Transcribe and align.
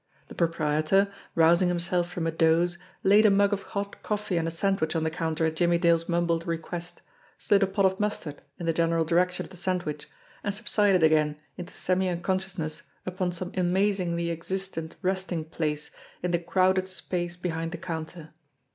The 0.29 0.33
proprietor, 0.33 1.13
rousing 1.35 1.67
himself 1.67 2.09
from 2.09 2.25
a 2.25 2.31
doze, 2.31 2.79
laid 3.03 3.27
a 3.27 3.29
mug 3.29 3.53
of 3.53 3.61
hot 3.61 4.01
coffee 4.01 4.35
and 4.35 4.47
a 4.47 4.49
sandwich 4.49 4.95
on 4.95 5.03
the 5.03 5.11
counter 5.11 5.45
at 5.45 5.55
Jimmie 5.55 5.77
Dale's 5.77 6.09
mumbled 6.09 6.47
request, 6.47 7.03
slid 7.37 7.61
a 7.61 7.67
pot 7.67 7.85
of 7.85 7.99
mustard 7.99 8.41
in 8.57 8.65
the 8.65 8.73
general 8.73 9.05
direc 9.05 9.29
tion 9.29 9.45
of 9.45 9.51
the 9.51 9.57
sandwich, 9.57 10.09
and 10.43 10.55
subsided 10.55 11.03
again 11.03 11.39
into 11.55 11.71
semi 11.73 12.07
uncon 12.07 12.39
sciousness 12.41 12.81
upon 13.05 13.31
some 13.31 13.51
amazingly 13.55 14.31
existent 14.31 14.95
resting 15.03 15.45
place 15.45 15.91
in 16.23 16.31
the 16.31 16.39
crowded 16.39 16.87
space 16.87 17.35
behind 17.35 17.71
the 17.71 17.77
counter. 17.77 18.33